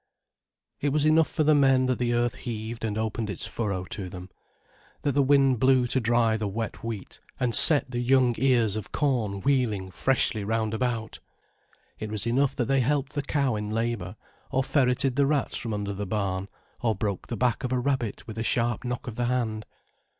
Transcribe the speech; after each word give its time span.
It 0.79 0.89
was 0.89 1.05
enough 1.05 1.29
for 1.29 1.43
the 1.43 1.53
men, 1.53 1.85
that 1.85 1.99
the 1.99 2.11
earth 2.15 2.33
heaved 2.33 2.83
and 2.83 2.97
opened 2.97 3.29
its 3.29 3.45
furrow 3.45 3.85
to 3.91 4.09
them, 4.09 4.31
that 5.03 5.11
the 5.11 5.21
wind 5.21 5.59
blew 5.59 5.85
to 5.85 5.99
dry 5.99 6.37
the 6.37 6.47
wet 6.47 6.83
wheat, 6.83 7.19
and 7.39 7.53
set 7.53 7.91
the 7.91 7.99
young 7.99 8.33
ears 8.39 8.75
of 8.75 8.91
corn 8.91 9.41
wheeling 9.41 9.91
freshly 9.91 10.43
round 10.43 10.73
about; 10.73 11.19
it 11.99 12.09
was 12.09 12.25
enough 12.25 12.55
that 12.55 12.65
they 12.65 12.79
helped 12.79 13.13
the 13.13 13.21
cow 13.21 13.55
in 13.55 13.69
labour, 13.69 14.15
or 14.49 14.63
ferreted 14.63 15.17
the 15.17 15.27
rats 15.27 15.55
from 15.55 15.71
under 15.71 15.93
the 15.93 16.07
barn, 16.07 16.47
or 16.81 16.95
broke 16.95 17.27
the 17.27 17.37
back 17.37 17.63
of 17.63 17.71
a 17.71 17.77
rabbit 17.77 18.25
with 18.25 18.39
a 18.39 18.43
sharp 18.43 18.83
knock 18.83 19.05
of 19.05 19.17
the 19.17 19.25
hand. 19.25 19.67